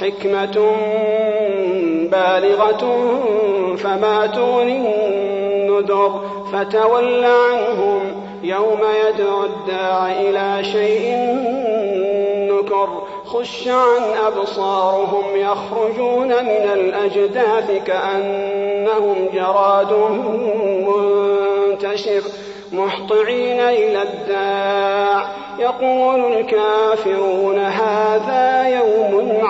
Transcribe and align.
حكمة 0.00 0.76
بالغة 2.12 2.82
فما 3.76 4.26
تغني 4.26 4.76
النذر 4.76 6.20
فتول 6.52 7.24
عنهم 7.24 8.00
يوم 8.42 8.80
يدعو 9.06 9.44
الداع 9.44 10.12
إلى 10.12 10.64
شيء 10.64 11.16
نكر 12.52 12.88
خش 13.26 13.68
عن 13.68 14.02
أبصارهم 14.26 15.24
يخرجون 15.34 16.28
من 16.28 16.70
الأجداث 16.74 17.84
كأنهم 17.86 19.28
جراد 19.34 19.92
منتشر 20.86 22.22
مهطعين 22.72 23.60
إلى 23.60 24.02
الداع 24.02 25.26
يقول 25.58 26.32
الكافرون 26.32 27.58
هذا 27.58 28.29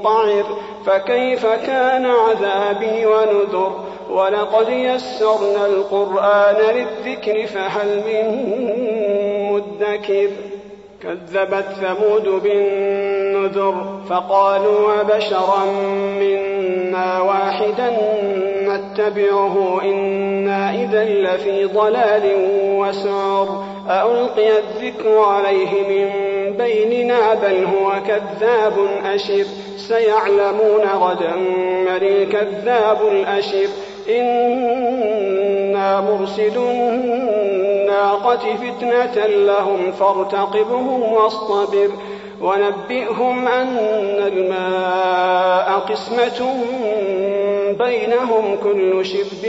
منقعر 0.00 0.44
فكيف 0.86 1.46
كان 1.46 2.06
عذابي 2.06 3.06
ونذر؟ 3.06 3.72
ولقد 4.10 4.68
يسرنا 4.68 5.66
القرآن 5.66 6.56
للذكر 6.56 7.46
فهل 7.46 8.02
من 8.06 8.26
مدكر؟ 9.52 10.30
كذبت 11.02 11.66
ثمود 11.80 12.42
بالنذر 12.42 14.00
فقالوا 14.08 15.00
وبشرا 15.00 15.64
منا 16.20 17.20
واحدا 17.20 17.96
نتبعه 18.62 19.80
إنا 19.82 20.74
إذا 20.74 21.04
لفي 21.04 21.64
ضلال 21.64 22.22
وسعر 22.64 23.64
ألقي 23.90 24.58
الذكر 24.58 25.18
عليه 25.18 25.88
من 25.88 26.10
بيننا 26.58 27.34
بل 27.34 27.64
هو 27.64 27.92
كذاب 28.06 28.72
أشر. 29.04 29.44
سيعلمون 29.76 30.84
غدا 31.00 31.36
من 31.36 31.88
الكذاب 31.88 32.98
الأشر. 33.12 33.68
إنا 34.08 36.00
مرسل 36.00 36.58
الناقة 36.58 38.36
فتنة 38.56 39.26
لهم 39.26 39.92
فارتقبهم 39.92 41.12
واصطبر. 41.12 41.90
ونبئهم 42.40 43.48
أن 43.48 43.78
الماء 44.26 45.78
قسمة 45.78 46.54
بينهم 47.84 48.56
كل 48.62 49.06
شرب 49.06 49.44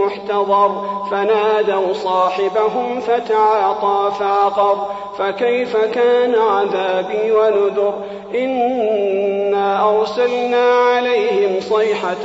محتضر. 0.00 0.98
فنادوا 1.10 1.92
صاحبهم 1.92 3.00
فتعاطى 3.00 4.12
فعقر 4.18 4.86
فكيف 5.18 5.76
كان 5.76 6.34
عذابي 6.34 7.32
ونذر؟ 7.32 7.94
إنا 8.34 9.90
أرسلنا 9.90 10.70
عليهم 10.70 11.60
صيحة 11.60 12.24